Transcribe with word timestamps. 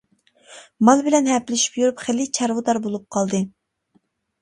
مال 0.89 1.03
بىلەن 1.09 1.29
ھەپىلىشىپ 1.33 1.79
يۈرۈپ 1.83 2.03
خېلى 2.07 2.29
چارۋىدار 2.41 2.83
بولۇپ 2.89 3.09
قالدى. 3.19 3.47